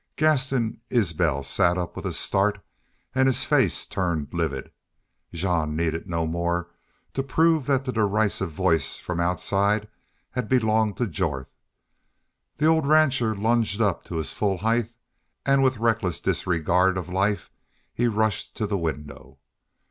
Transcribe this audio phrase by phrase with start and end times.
[0.15, 2.59] Gaston Isbel sat up with a start
[3.13, 4.71] and his face turned livid.
[5.31, 6.71] Jean needed no more
[7.13, 9.87] to prove that the derisive voice from outside
[10.31, 11.53] had belonged to Jorth.
[12.57, 14.89] The old rancher lunged up to his full height
[15.45, 17.51] and with reckless disregard of life
[17.93, 19.37] he rushed to the window.